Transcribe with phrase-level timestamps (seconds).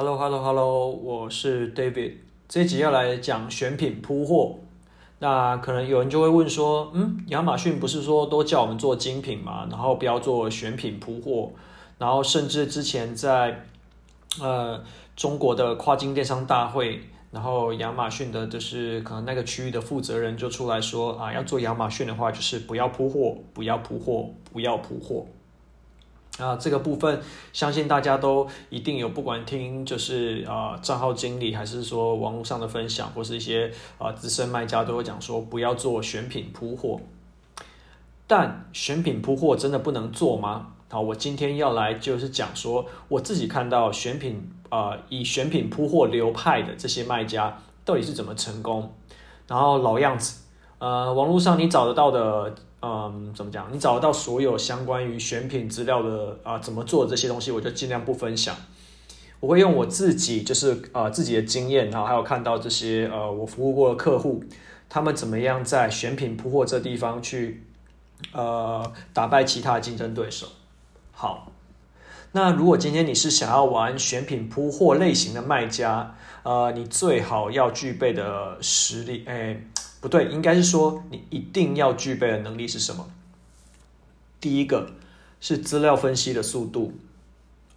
[0.00, 2.12] Hello，Hello，Hello，我是 David。
[2.48, 4.54] 这一集要来讲选品铺货。
[5.18, 11.50] 那可能有人就会问说，嗯，亚马逊不是说都叫我们做精品嘛，然后不要做选品铺货，
[11.98, 13.64] 然后甚至之前在
[14.40, 14.80] 呃
[15.16, 17.00] 中国的跨境电商大会，
[17.32, 25.26] 然后亚马逊的就是可能那个区域的负责人就出来说啊，要做亚马逊的话，就是不要铺货，不要铺货，不要铺货。
[26.38, 27.20] 啊，这个部分
[27.52, 37.00] 相信大家都一定有，不管听就是啊账号经理，还是说网络上的分享，或是一些啊资深卖家都会讲说，不要做选品铺货。
[38.28, 40.74] 但选品铺货真的不能做吗？
[40.88, 48.94] 好，我今天要来就是讲说，我自己看到选品啊以选品铺货流派的这些卖家到底是怎么成功。
[49.48, 50.42] 然后老样子，
[50.78, 52.54] 呃，网络上你找得到的。
[52.80, 53.68] 嗯，怎么讲？
[53.72, 58.54] 你找到所有相关于选品资料的啊，怎么做这些东西，我就尽量不分享。
[59.40, 64.44] 我会用我自己就是呃自己的经验，然后还有看到这些呃我服务过的客户，
[64.88, 67.64] 他们怎么样在选品铺货这地方去
[68.32, 70.46] 呃打败其他竞争对手。
[71.10, 71.50] 好，
[72.30, 76.14] 那如果今天你是想要玩选品铺货类型的卖家，
[76.44, 79.60] 呃，你最好要具备的实力，哎。
[80.00, 83.10] 不对，应该是说你一定要具备的能力是什么？
[84.40, 84.92] 第一个
[85.40, 86.92] 是资料分析的速度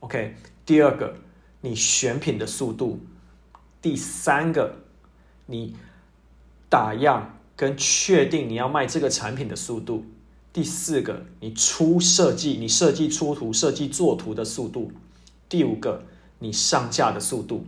[0.02, 0.36] ，OK。
[0.64, 1.16] 第二个，
[1.62, 3.00] 你选品的速度。
[3.82, 4.76] 第三个，
[5.48, 5.76] 你
[6.70, 10.06] 打样跟确定你要卖这个产品的速度。
[10.54, 14.92] 第四个，你出设计，你设计出图、设计作图的速度。
[15.50, 16.04] 第五个，
[16.38, 17.66] 你上架的速度。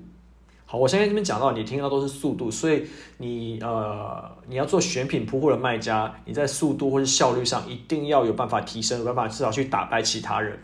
[0.74, 2.84] 好，我现在这边讲到，你听到都是速度，所以
[3.18, 10.58] 你呃，你要做选品铺货的卖家，你在速度或是效率上一定要有办法提升，有办法至少去打败其他人。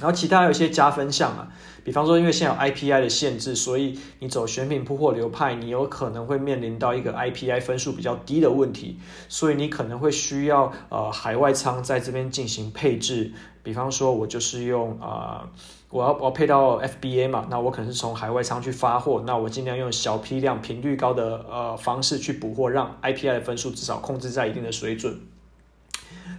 [0.00, 1.48] 然后其他有一些加分项啊，
[1.82, 13.32] 比方说，因为现有 IPI 的限制，所以你走选品铺货流派，你有可能会面临到一个 IPI 分数比较低的问题，所以你可能会需要呃海外仓在这边进行配置。
[13.62, 15.48] 比方说，我就是用啊、呃，
[15.90, 25.18] 我要我要配到 FBA 嘛，那我可能是从海外仓去发货，那我尽量用小批量、频率高的呃方式去补货，让 IPI 的分数至少控制在一定的水准。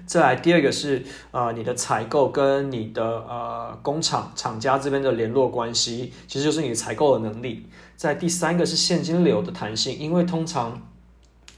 [0.08, 7.68] 再来第二个是呃你的采购跟你的呃工厂厂家这边的联络关系，其实就是你采购的能力。
[7.96, 10.82] 在第三个是现金流的弹性，因为通常。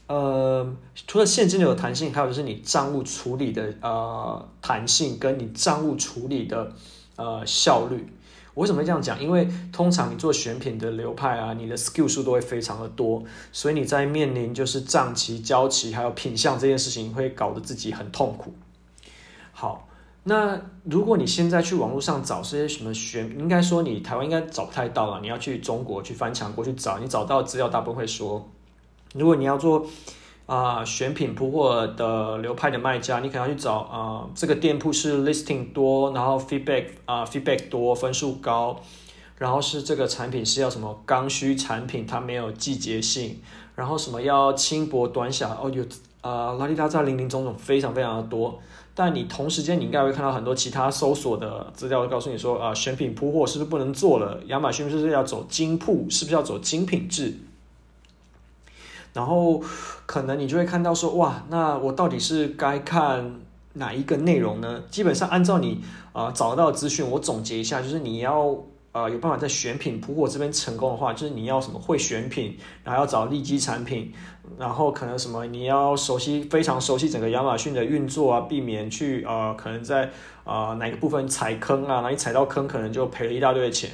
[0.06, 0.68] 呃，
[1.06, 6.72] 除了现金流的弹性，还有就是你账务处理的呃弹性，跟你账务处理的
[7.14, 8.12] 呃效率。
[8.60, 9.18] 为什么会这样讲？
[9.18, 18.52] 因为通常你做选品的流派啊，你的 skill 数都会非常的多，所以你在面临就是账期、交期还有品相这件事情，会搞得自己很痛苦。
[19.52, 19.88] 好，
[20.24, 28.46] 那如果你现在去网络上找这些什么选，应该说你台湾应该找不太到了，你要去中国去翻墙过去找，你找到资料大部分会说。
[29.14, 29.86] 如果你要做
[30.50, 38.80] 啊、选品铺货的流派的卖家，你可能要去找啊、这个店铺是 listing 多，然后 feedback 啊、feedback 多，分数高，
[39.36, 43.40] 然后是这个产品是要什么刚需产品，它没有季节性，
[43.76, 45.84] 然后什么要轻薄短小，哦有
[46.20, 48.58] 啊拉里拉杂林林总总非常非常的多，
[48.92, 54.40] 但你同时间你应该会看到很多其他搜索的资料，告诉你说啊、选品铺货是不是不能做了？
[54.46, 56.10] 亚马逊是不是要走精铺？
[56.10, 57.36] 是不是要走精品制？
[59.12, 59.60] 然后
[60.06, 63.40] 可能你就会看到说，哇，那我到底是该看
[63.72, 64.82] 哪一个内容呢？
[64.90, 65.82] 基本上按照你
[66.12, 68.56] 啊、找到的资讯，我总结一下，就是你要
[68.92, 74.12] 呃有办法在选品铺货这边成功的话，就是你要什么会选品，然后要找利基产品，
[74.58, 80.10] 然后可能什么你要熟悉非常熟悉整个亚马逊的运作啊，避免去呃可能在
[80.44, 83.90] 啊、哪个部分踩坑啊，哪一踩到坑可能就赔了一大堆的钱。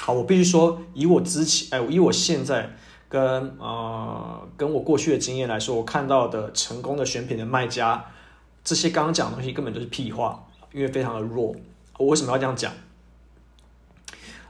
[0.00, 2.76] 好，我必须说，以我之前哎，以我现在。
[3.08, 8.04] 跟呃，跟我过去的经验来说，我看到的成功的选品的卖家，
[8.64, 11.54] 这些刚刚讲的东西根本就是屁话，因为非常的弱。
[11.98, 12.72] 我为什么要这样讲？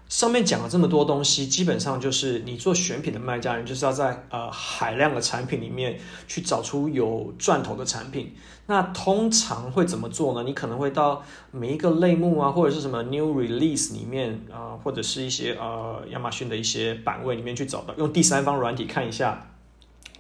[0.09, 5.99] 上面讲了这么多东西，基本上就是你做选品的卖家，人就是要在呃海量的产品里面
[6.29, 8.33] 去找出有赚头的产品。
[8.69, 10.45] 那通常会怎么做呢？
[10.45, 19.49] 你可能会到每一个类目啊，或者是什么 new release 里面啊、或者是一些呃亚马逊的一些版位里面去找到，用第三方软体看一下，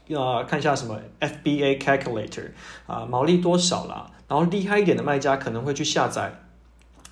[0.08, 2.50] 呃看一下什么 FBA calculator
[2.86, 4.10] 啊、毛利多少啦。
[4.28, 6.45] 然后厉害一点的卖家可能会去下载。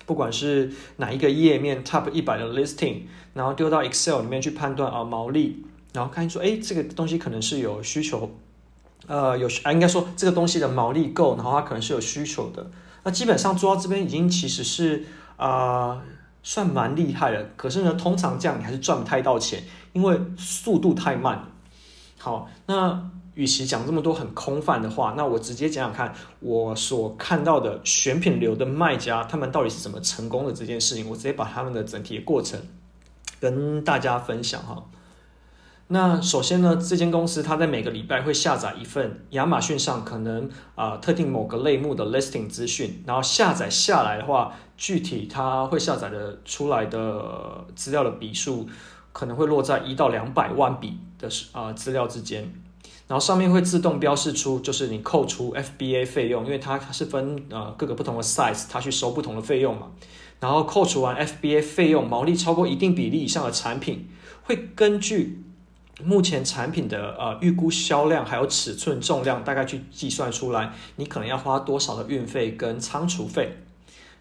[0.05, 3.01] 不管是哪一个页面 Top 一百的 listing，
[3.33, 8.29] 然后丢到 Excel 里面去判断啊毛利，然后看说，哎，这个东西可能是有需求，
[9.07, 12.69] 呃，有啊，应该说这个东西的毛利够，然后它可能是有需求的。
[13.03, 15.05] 那基本上做到这边已经其实是
[15.37, 16.01] 啊、
[16.41, 17.51] 算蛮厉害的。
[17.55, 19.63] 可是呢，通常这样你还是赚不太到钱，
[19.93, 21.45] 因为速度太慢。
[22.17, 32.59] 好，那与其讲这么多很空泛的话，那我直接讲讲看我所看到的选品流的卖家，他们到底是怎么成功的这件事情，我直接把他们的整体的过程
[33.39, 34.85] 跟大家分享哈。
[35.87, 48.67] 那首先呢，这间公司它在每个礼拜会下载一份亚马逊上可能啊、特定某个类目的 listing 资讯，然后下载下来的话，具体它会下载的出来的资料的笔数
[49.11, 52.51] 可能会落在一到两百万笔的啊、资料之间，
[53.07, 59.91] 然后上面会自动标示出就是你扣除 FBA 费用，因为它是分呃各个不同的 size，它去收不同的费用嘛，
[60.39, 64.09] 然后扣除完 FBA 费用，毛利超过一定比例以上的产品
[64.43, 65.43] 会根据
[66.03, 73.57] 目前产品的呃预估销量还有尺寸重量，大概去计算出来，你可能要花多少的运费跟仓储费。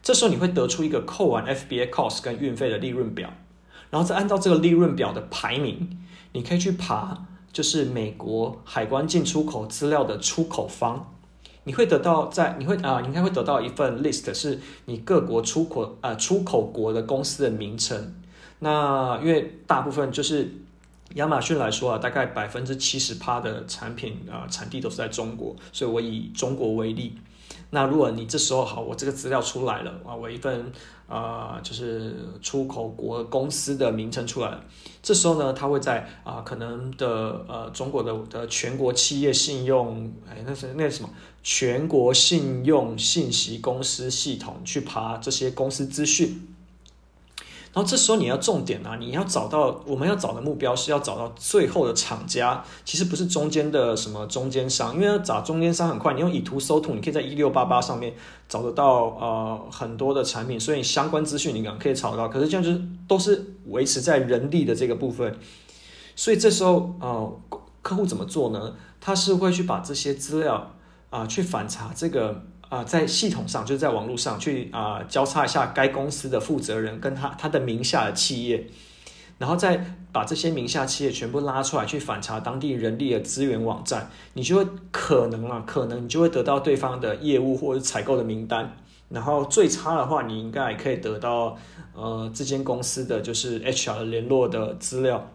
[0.02, 3.32] 这时候你会得出一个扣完 FBA cost 跟运费的利润表，
[3.88, 5.98] 然后再按照这个利润表的排名，
[6.32, 11.14] 你可以去爬，就是美国海关进出口资料的出口方，
[11.64, 18.14] 你会得到在你会啊、你应该会得到一份 list，是你各国出口啊出口国的公司的名称。
[18.58, 20.52] 那因为大部分就是。
[21.16, 27.16] 亚马逊来说啊，大概百分之七十趴的产品啊、呃、产地都是在中国，所以我以中国为例。
[27.74, 30.72] 那如果你这时候好，我这个资料出来了啊，我一份
[31.08, 34.64] 啊、呃、就是出口国公司的名称出来了，
[35.02, 41.10] 这时候呢，他会在啊、可能的呃中国的的全国企业信用哎那是那是什么
[41.42, 46.53] 全国信用信息公司系统去爬这些公司资讯。
[47.74, 58.14] 然后这时候你要重点啊，你要找到我们要找的目标是要找到最后的厂家，其实不是中间的什么中间商，因为要找中间商很快，你用以图搜图，你可以在一六八八上面
[58.48, 62.28] 找得到呃很多的产品，所以相关资讯你可能可以找到。
[62.28, 65.36] 可是这样就是都是维持在人力的这个部分，
[66.14, 67.40] 所以这时候呃
[67.82, 68.76] 客户怎么做呢？
[69.00, 70.76] 他是会去把这些资料
[71.10, 72.44] 啊、去反查这个。
[72.70, 78.66] 啊、在系统上就是在网络上去啊、交叉一下该公司的负责人跟他他的名下的企业，
[79.38, 88.76] 然后再把这些名下企业全部拉出来去反查当地人力的资源网站，你就会可能啊，可能你就会得到对方的业务或者采购的名单，
[89.10, 91.56] 然后最差的话，你应该也可以得到
[91.94, 95.30] 呃这间公司的就是 HR 联络的资料，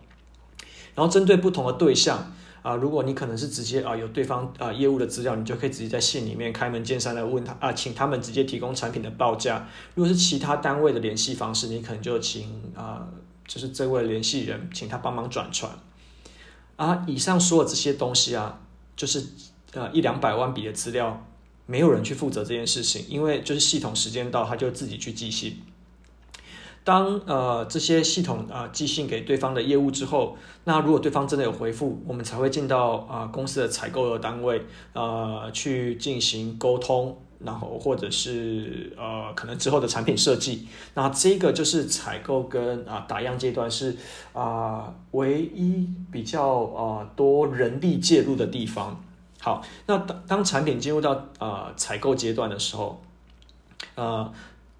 [0.95, 2.33] 然后针对不同的对象。
[2.69, 9.67] 啊，如果你可能是直接啊有对方啊业务的资料，你就可以直接在信里面开门见山的问他啊，请他们直接提供产品的报价。
[9.95, 13.07] 如果是其他单位的联系方式，你可能就请啊，
[13.47, 15.71] 就是这位联系人，请他帮忙转传。
[16.75, 18.61] 啊，以上所有这些东西啊，
[18.95, 19.25] 就是
[19.73, 21.25] 呃一两百万笔的资料，
[21.65, 25.57] 没有人去负责这件事情，因为就是系统时间到，他就自己去寄信。
[26.83, 40.67] 当呃这些系统啊、呃、寄信给对方的业务之后，那如果对方真的有回复，我们才会进到啊、呃、公司的采购的单位，呃去进行沟通，然后或者是呃可能之后的产品设计。
[40.95, 43.95] 那这个就是采购跟啊、呃、打样阶段是
[44.33, 49.03] 啊、呃、唯一比较啊、呃、多人力介入的地方。
[49.41, 52.99] 好，那当当产品进入到啊、呃、采购阶段的时候，
[53.93, 54.31] 呃。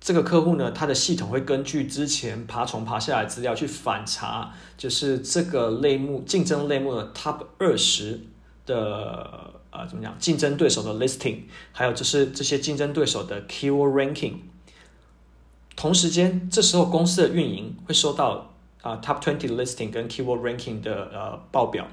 [0.01, 8.21] 这个客户呢，他的系统会根据之前爬虫爬下来资料去反查，就是这个类目竞争类目的 Top 二十
[8.65, 11.41] 的呃怎么讲竞争对手的 listing，
[11.73, 14.35] 还有就是这些竞争对手的 keyword ranking。
[15.75, 21.85] 同时间，这时候公司的运营会收到啊、Top twenty listing 跟 keyword ranking 的呃报表，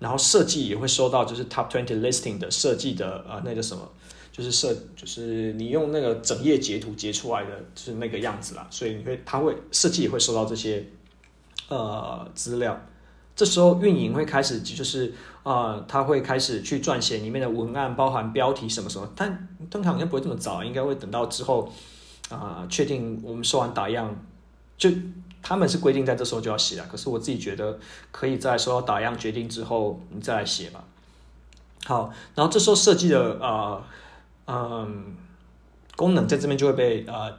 [0.00, 3.88] 然后设计也会收到就是 Top twenty listing 的设计的呃那个什么。
[4.36, 8.66] 就是设，就是你用那个整页截图截出来的，就是那个样子啦。
[8.68, 10.84] 所以你会，他会设计也会收到这些
[11.68, 12.84] 呃资料。
[13.36, 15.14] 这时候运营会开始，就是
[15.44, 19.08] 啊、呃，他会开始去撰写里面的文案，包含标题什么什么。
[19.14, 21.72] 但通常应该不会这么早，应该会等到之后
[22.28, 24.16] 啊，确、定我们收完打样，
[24.76, 24.90] 就
[25.44, 26.84] 他们是规定在这时候就要写了。
[26.90, 27.78] 可是我自己觉得，
[28.10, 30.82] 可以在收到打样决定之后，你再来写吧。
[31.84, 33.86] 好，然后这时候设计的啊。
[34.46, 35.16] 嗯，
[35.96, 37.38] 功能在这边就会被呃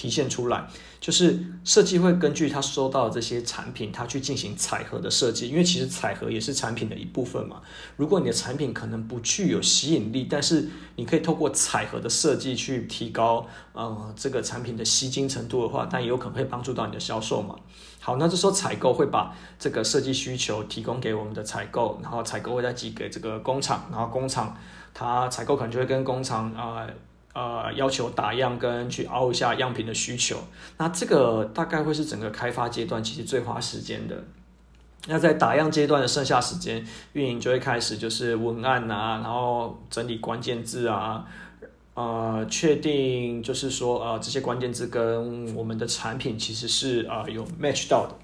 [0.00, 0.66] 体现出来，
[0.98, 7.60] 就是设计会根据他收到的这些产品，他去进行彩盒的设计，因为其实彩盒也是产品的一部分嘛。
[7.98, 10.66] 如果你的产品可能不具有吸引力，但是
[10.96, 17.54] 你可以透过彩盒的设计去提高呃这个产品的吸睛程度的话，但也有可能会帮助到你的销售嘛。
[18.00, 24.56] 好，那这时候采购会把这个设计需求提供给我们的采购，然后采购会再寄给这个工厂，然后工厂。
[24.92, 26.84] 他采购可能就会跟工厂啊
[27.76, 30.36] 要求打样跟去凹一下样品的需求。
[30.78, 34.16] 那这个大概会是整个开发阶段其实最花时间的。
[35.06, 41.24] 那在打样阶段的剩下时间，运营就会开始就是文案啊，然后整理关键字啊，
[41.94, 48.14] 呃，确定就是说呃这些关键字跟我们的产品其实是啊、有 match 到的。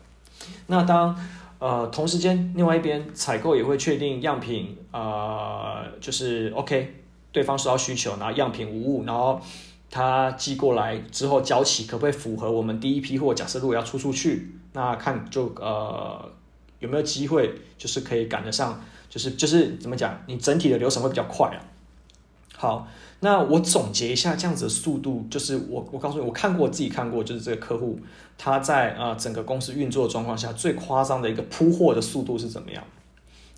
[0.66, 1.18] 那当
[1.58, 7.05] 呃同时间另外一边采购也会确定样品呃就是 OK，
[7.36, 9.38] 对方收到需求，然后样品无误，然后
[9.90, 13.34] 他寄过来之后交期可不可以符合我们第一批货？
[13.34, 16.32] 假设如果要出出去，那看就呃。
[16.78, 18.78] 有没有机会，就是可以赶得上，
[19.08, 21.58] 就是就是怎么讲，你整体的流程会比较快啊。
[22.54, 22.86] 好，
[23.20, 27.98] 那我总结一下这样子的速度，就是我我告诉你，我看过自己看过，就是这个客户
[28.36, 32.84] 他在啊、整个公司运作的状况下最夸张的一个铺货的速度是怎么样？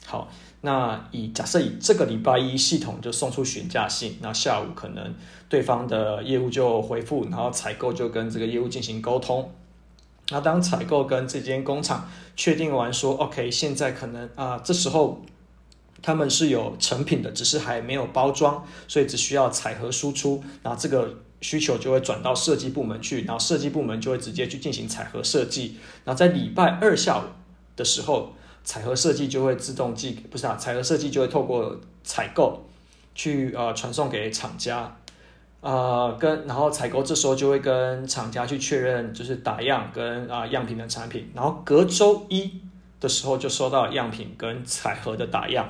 [0.07, 0.29] 好，
[0.61, 5.15] 那以假设以这个礼拜一系统就送出询价信，那下午可能
[5.49, 9.53] 对方的业务就回复，然后采购就跟这个业务进行沟通。
[10.31, 15.23] 那当采购跟这间工厂确定完说，OK，现在可能啊、这时候
[16.03, 27.23] 他们是有成品的，只是还没有包装，所以只需要采核输出，然后这个需求就会转到设计部门去，然后设计部门就会直接去进行采合设计，然后在礼拜二下午
[27.77, 28.35] 的时候，
[28.69, 32.63] 采核设计就会自动寄，不是啊，采核设计就会透过采购
[33.15, 34.95] 去呃传送给厂家。
[35.63, 42.61] 呃，跟然后采购这时候就会跟厂家去确认，就是打样跟啊、样品的产品，然后隔周一
[43.01, 45.67] 的时候就收到样品跟采核的打样，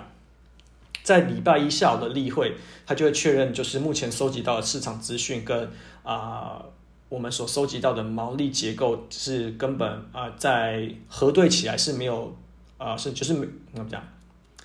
[1.05, 5.71] 在礼拜一下午的例会，他就会确认，就是目前收集到的市场资讯跟
[6.03, 6.61] 啊、
[7.09, 12.37] 我们所收集到的毛利结构是根本啊、在核对起来是没有、
[12.79, 14.03] 呃、是就是没怎么讲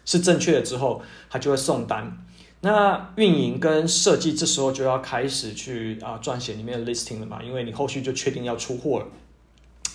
[0.06, 2.18] 是正确的之后，他就会送单。
[2.62, 9.08] 那运营跟设计这时候就要开始去啊撰写里面的 listing 了嘛，因为你后续就确定要出货了。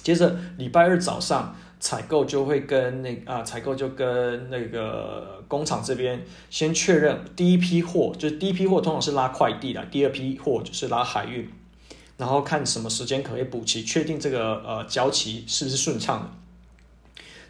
[0.02, 11.48] 接着礼拜二早上，采购就会跟那啊采购就跟那个工厂这边先确认第一批货，就是第一批货通常是拉快递的，第二批货就是拉海运，
[12.16, 16.30] 然后看什么时间可以补齐，确定这个呃交期是不是顺畅的。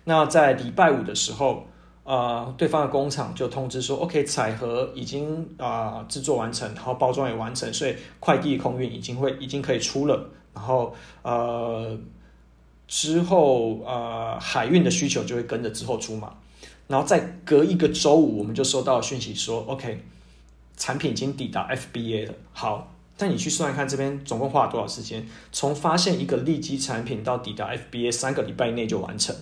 [0.09, 1.65] 那在礼拜五的时候。
[2.09, 10.31] 呃，对方的工厂就通知说，OK，彩盒已经啊、制作完成，然后包装也完成，所以快递空运已经会已经可以出了。
[10.55, 11.95] 然后呃
[12.87, 16.33] 之后呃海运的需求就会跟着之后出嘛。
[16.87, 20.03] 然后再隔一个周五，我们就收到讯息说，OK，
[20.79, 22.33] 产品已经抵达 FBA 了。
[22.55, 25.29] 好，但你去算一看这边总共花了多少时间？
[25.53, 29.37] 从发现一个利基产品到抵达 FBA，三个礼拜内就完成。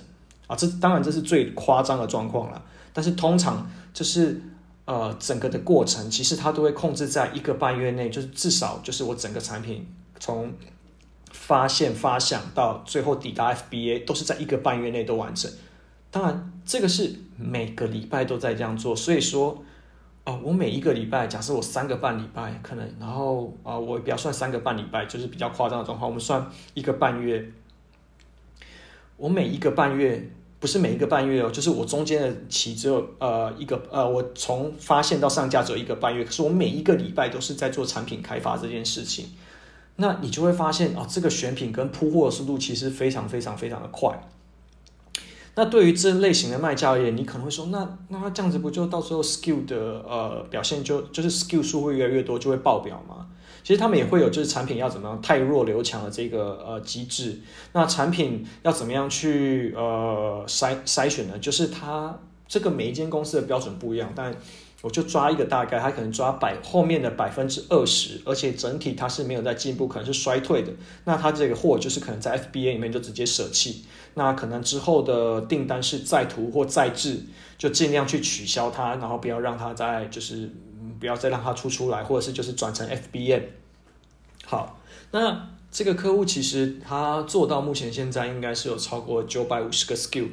[0.47, 2.63] 啊，这当然这是最夸张的状况了，
[2.93, 4.41] 但是通常就是
[4.85, 9.85] 呃整个的过程，其实它都会控制在一个半月内，就是至少就是我整个产品
[10.21, 10.53] 从
[11.33, 15.51] 发现发想到最后抵达 FBA 都是在一个半月内都完成。
[16.13, 19.51] 当然这个是每个礼拜都在这样做，所以说
[20.25, 27.53] 哦、呃，我每一个礼拜，假设我三个半礼拜可能，然后啊、我不要算三个半礼拜，就是比较夸张的状况，我们算一个半月。
[29.17, 30.31] 我每一个半月，
[30.61, 39.31] 不是每一个半月哦，就是我中间的期只有呃一个呃，我从发现到上架只有一个半月，可是我每一个礼拜都是在做产品开发这件事情，
[39.97, 44.19] 那你就会发现啊、哦，这个选品跟铺货的速度其实非常非常非常的快。
[45.55, 53.27] 那对于这类型的卖家而言，你可能会说，那那他这样子不就到时候 skill 的呃表现就就是 skill 数会越来越多，就会爆表吗？
[53.67, 57.41] 其实他们也会有，就是产品要怎么样太弱留强的这个呃机制。
[57.73, 61.37] 那产品要怎么样去呃筛筛选呢？
[61.41, 64.33] 就是它这个每一间公司的标准不一样，但
[64.83, 70.73] 我就抓一个大概，它可能抓百后面的百分之二十，而且整体它是没有在进步，可能是衰退的。
[71.03, 73.85] 那它这个货就是可能在 FBA 里面就直接舍弃。
[74.15, 77.19] 那可能之后的订单是再图或再制，
[77.59, 80.49] 就尽量去取消它，然后不要让它再就是。
[80.99, 83.43] 不要再让它出出来，或者是就是转成 FBM。
[84.45, 84.79] 好，
[85.11, 90.29] 那这个客户其实他做到目前现在应该是有超过九百五十个 SKU。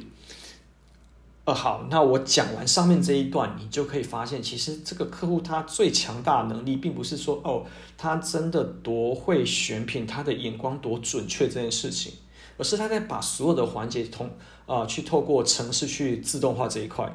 [1.46, 7.66] 呃，好，那我讲完上面这一段，你就可以发现，其实这个客户他最强大的能力，并不是说哦，
[7.98, 12.14] 他真的多会选品，他的眼光多准确这件事情，
[12.56, 14.30] 而是他在把所有的环节通
[14.64, 17.14] 啊、去透过程式去自动化这一块。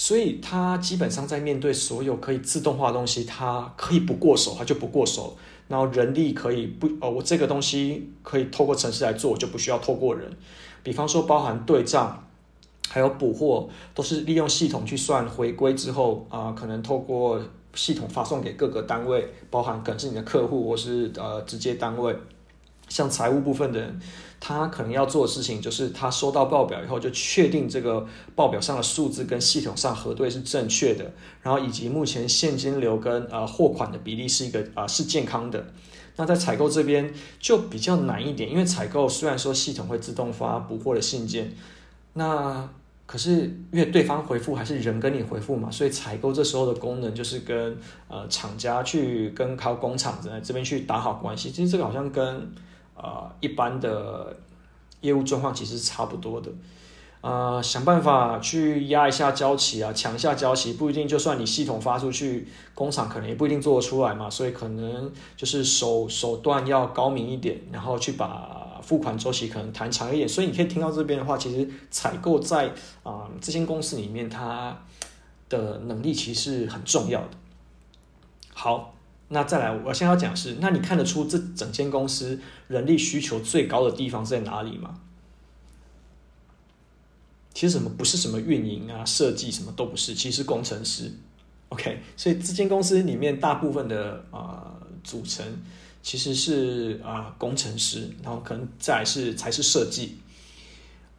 [0.00, 5.36] 所以他基本上在面对所有可以自动化的东西，他可以不过手，他就不过手。
[5.68, 10.34] 然后人力可以不哦，我这个东西可以透过程式来做，就不需要透过人。
[10.82, 12.26] 比方说，包含对账，
[12.88, 17.38] 还有补货，都是利用系统去算回归之后啊、可能透过
[17.74, 22.16] 系统发送给各个单位，包含可能是你的客户或是呃直接单位。
[22.88, 24.00] 像财务部分的人，
[24.40, 35.66] 他可能要做的事情就是，他收到报表以后就确定这个报表上的数字跟系统上核对是正确的，然后以及目前现金流跟呃货款的比例是一个啊、呃、是健康的。
[36.16, 41.52] 那在采购这边就比较难一点，因为采购虽然说系统会自动发补货的信件，
[42.14, 42.68] 那
[43.06, 43.42] 可是
[43.72, 47.76] 因为对方回复还是人跟你回复嘛，所以采购这时候的功能就是跟
[48.08, 51.50] 呃厂家去跟靠工厂在这边去打好关系。
[51.50, 52.52] 其实这个好像跟
[53.02, 54.36] 呃，一般的
[55.00, 56.50] 业务状况其实是差不多的，
[57.22, 70.28] 呃，想办法去压一下交期啊，抢一下交期，不一定就算你系统发出去，工厂可能也不一定做得出来嘛，所以可能就是手手段要高明一点，然后去把付款周期可能谈长一点。
[70.28, 72.70] 所以你可以听到这边的话，其实采购在
[73.02, 74.76] 啊、这间公司里面，它
[75.48, 77.30] 的能力其实很重要的。
[78.52, 78.94] 好。
[79.32, 85.00] 那再来，我先要讲是，那你看得出这整间公司人力需求最高的地方是在哪里吗？
[87.54, 91.12] 其实什么不是什么运营啊、设计什么都不是，其实工程师。
[91.68, 95.46] OK，所以这间公司里面大部分的啊、组成
[96.02, 100.18] 其实是啊、工程师，然后可能再来是才是设计。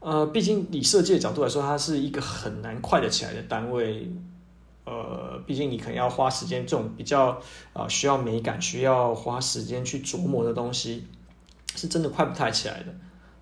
[0.02, 4.12] 呃，毕竟以设计的角度来说，它是一个很难快得起来的单位。
[4.84, 7.40] 呃，毕竟你可能要花时间，这种比较
[7.74, 11.06] 啊、需要美感、需要花时间去琢磨的东西，
[11.76, 12.94] 是真的快不太起来的。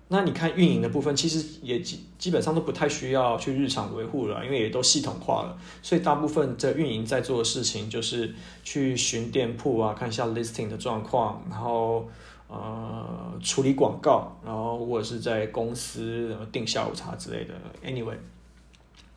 [0.08, 5.56] 那你看运营的部分，其实也基基本上都不太需要去日常维护了，因为也都系统化了。
[5.82, 12.08] 所以大部分的运营在做的事情，就是去巡店铺啊，看一下 listing 的状况，然后
[12.48, 17.54] 呃处理广告，然后或者是在公司订下午茶之类的。
[17.84, 18.16] Anyway，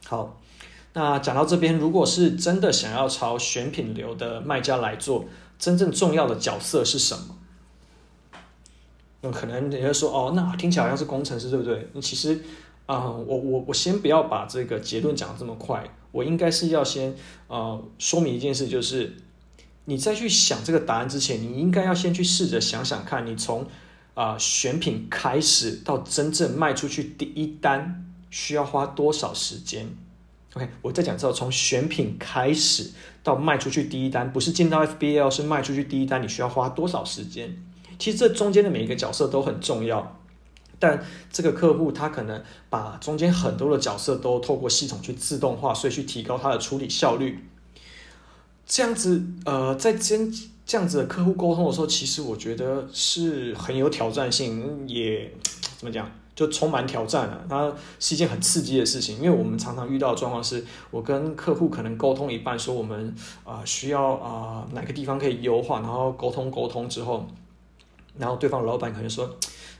[0.05, 0.39] 好。
[0.93, 5.25] 那讲到这边，如果是真的想要朝选品流的卖家来做，
[5.57, 7.35] 真正重要的角色是什么？
[9.21, 11.89] 那可能人家说，哦，那听起来好像是工程师，对不对？
[11.93, 12.39] 那其实，
[12.85, 17.15] 啊、我我我先不要把这个结论讲这么快，我应该是要先
[17.47, 19.15] 呃说明一件事，就是
[19.85, 23.65] 你在去想这个答案之前，你应该要先去试着想想看，你从
[24.13, 29.87] 啊、选品开始到真正卖出去第一单，需要花多少时间
[30.53, 32.91] ？OK，我再讲之后，从选品开始
[33.23, 37.55] 到卖出去第一单，不是进到 FBL，是卖出去第一单，你需要花多少时间？
[37.99, 40.19] 其实这中间的每一个角色都很重要，
[40.79, 47.39] 但这个客户他可能把中间很多的角色都透过系统去自动化，所以去提高他的处理效率。
[48.65, 50.33] 这样子，呃，在跟
[50.65, 55.31] 这样子的客户沟通的时候，其实我觉得是很有挑战性，也
[55.83, 56.09] 怎么讲？
[56.35, 67.27] 就充满挑战了，它是一件很刺激的事情，因为我们常常遇到的状况是，我跟客户可能沟通一半，说我们啊、需要啊、哪个地方可以优化，然后沟通沟通之后，
[68.17, 69.29] 然后对方老板可能说，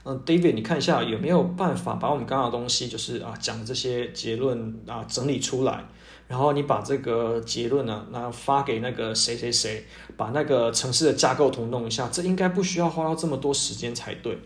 [0.03, 5.83] 嗯，David，你看一下有没有办法把我们刚刚的东西，就是啊讲的这些结论啊整理出来，
[6.27, 9.83] 然后你把这个结论呢，那发给那个谁谁谁，
[10.15, 14.37] 把那个城市的架构图弄一下，这应该不需要花到这么多时间才对。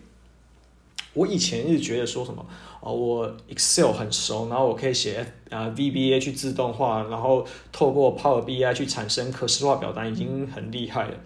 [1.17, 2.45] 我以前是觉得说什么
[2.79, 11.17] 哦，我 Excel 很熟，然后我可以写啊 VBA 去自动化，然后透过 Power BI 去产生可视化表单，已经很厉害了。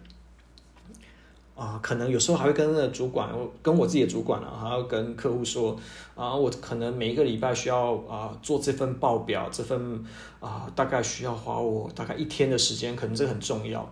[1.54, 5.78] 啊、可能有时候还会跟那个主管，我跟我自己的主管啊，还要跟客户说
[6.16, 10.04] 啊，我可能每一个礼拜需要啊做这份报表，这份
[10.40, 13.88] 啊大概需要花我大概一天的时间，可能这很重要。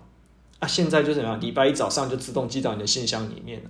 [0.58, 1.40] 啊，现在就怎么样？
[1.40, 3.70] 礼拜一早上就自动寄到你的信箱里面了。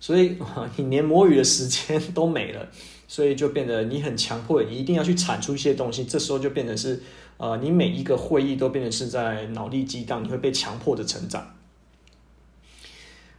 [0.00, 0.36] 所以
[0.76, 2.68] 你连摸鱼的时间都没了，
[3.08, 6.04] 所以就变得你很强迫，你一定要去产出一些东西。
[6.04, 7.02] 这时候就变成是，
[7.36, 11.54] 呃，你每一个会议都变成是在脑力激荡，你会被强迫的成长。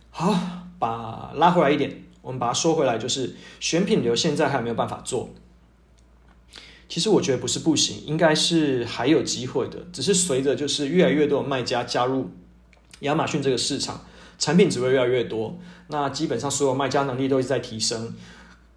[0.10, 0.38] 好，
[0.78, 5.30] 把拉回来一点，我们把它说回来，就是选品流现在还没有办法做？
[6.90, 12.32] 其实我觉得不是不行，应该是还有机会的，只是随着就是越来越多的卖家加入
[13.02, 14.04] 亚马逊这个市场。
[14.40, 18.16] 产品只会越来越多，那基本上所有卖家能力都一直在提升。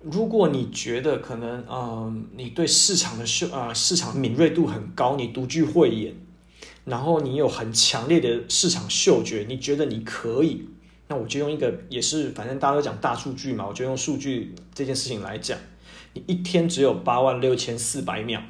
[0.00, 6.12] 如果你觉得可能，嗯、呃，你对市场的嗅啊、呃、市场敏锐度很高，你独具慧眼，
[6.84, 10.66] 然后你有很强烈的市场嗅觉，你觉得你可以，
[11.06, 15.56] 那我就用一个也是反正大家都讲大数据嘛，我就用数据这件事情来讲，
[16.14, 18.42] 你一天只有八万六千四百秒，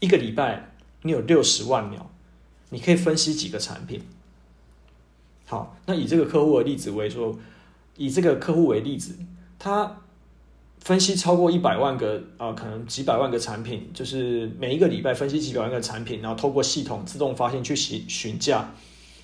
[0.00, 2.10] 一个礼拜你有六十万秒，
[2.70, 4.02] 你可以分析几个产品。
[5.48, 7.36] 好，那以这个客户的例子为说，
[7.96, 9.14] 以这个客户为例子，
[9.58, 9.96] 他
[10.80, 18.74] 分析超过一百万个啊、可能几百万个产品，就是每一个礼拜分析几百万个产品，然后透过系统自动发现去询询价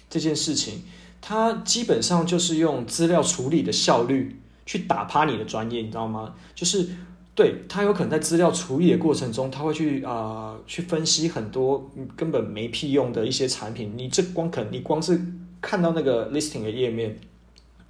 [0.08, 0.82] 这件事情，
[1.20, 6.34] 他基本上就是用资料处理的效率去打趴你的专业，你知道吗？
[6.54, 6.88] 就是
[7.34, 15.20] 对他有可能在资料处理的过程中，他会去啊、去分析很多根本没屁用的一些产品，你这光可能你光是
[15.64, 17.18] 看到那个 listing 的页面。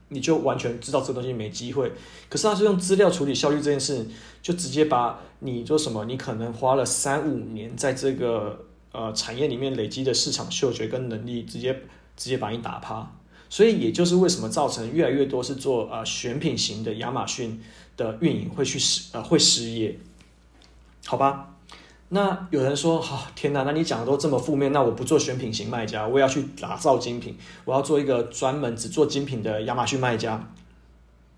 [0.09, 1.91] 你就完全知道这个东西没机会，
[2.29, 4.07] 可是他是用资料处理效率这件事，
[4.43, 11.75] 就直接把你做什么，你可能花了三五年在这个呃产业里面累积的市场嗅觉跟能力，直接
[12.17, 13.11] 直接把你打趴。
[13.49, 17.61] 所以也就是为什么造成越来越多是做呃选品型的亚马逊
[17.97, 19.99] 的运营会去失呃会失业，
[21.07, 21.54] 好吧？
[22.15, 30.49] 那有人说，好、哦、天哪，那你讲的都这么负面，那我不做选品型卖家，我也要去打造精品，我要做一个专门只做精品的亚马逊卖家。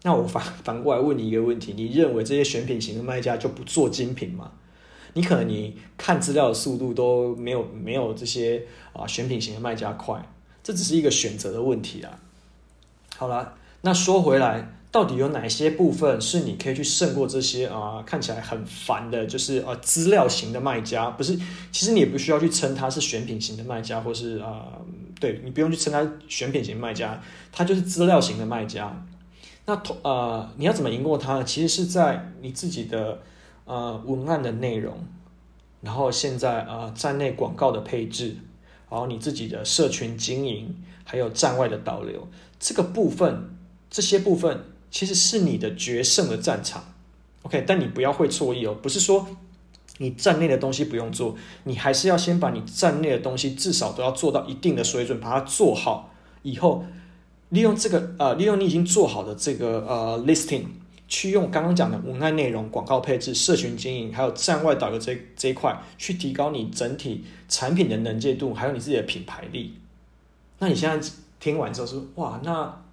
[0.03, 4.53] 那我反 反过来问你一个问题，你认为这些选品型的卖家就不做精品吗？
[5.15, 8.63] 你可能你看资料的速度都没有没有这些
[8.93, 10.23] 啊选品型的卖家快，
[10.63, 12.19] 这只是一个选择的问题啊。
[13.17, 14.75] 好了，那说回来。
[14.97, 21.39] 到底有哪些部分是你可以去胜过这些啊、看起来很烦的，就是呃资料型的卖家，不是？
[21.71, 24.87] 其实你也不需要去称他是选品型的卖家，或是啊、呃，
[25.21, 27.21] 对你不用去称他选品型卖家，
[27.53, 29.07] 他就是资料型的卖家。
[29.67, 31.45] 那同呃，你要怎么赢过他呢？
[31.45, 33.21] 其实是在你自己的
[33.67, 34.95] 呃文案的内容，
[35.83, 38.35] 然后现在呃站内广告的配置，
[38.89, 42.27] 然后你自己的社群经营，还有站外的导流
[42.59, 43.51] 这个部分，
[43.91, 44.65] 这些部分。
[44.91, 46.83] 其实是你的决胜的战场
[47.43, 49.27] ，OK，但你不要会错意哦，不是说
[49.99, 56.85] 你站内的东西不用做，你还是要先把你站内的东西至少都要做到一定的水准，把它做好以后，
[57.51, 60.65] 利用这个呃，利用你已经做好的这个呃 listing，
[61.09, 69.75] 去用刚刚讲的文案内容、广告配置、社群经营，还有站外导流这这一块，去提高你整体产品的能见度，还有你自己的品牌力。
[70.59, 72.86] 那你现在听完之后说，哇，那。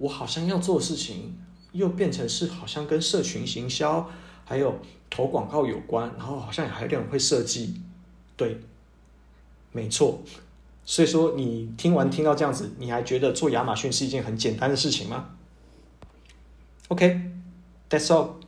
[0.00, 1.36] 我好像要做的事情，
[1.72, 4.10] 又变成是好像跟社群行销
[4.44, 7.80] 还有投广告有关，然后好像还有点会设计，
[8.36, 8.58] 对，
[9.72, 10.22] 没错。
[10.86, 15.36] 所以说你听完听到这样子，你还觉得做亚马逊是一件很简单的事情吗
[16.88, 18.39] ？OK，that's all。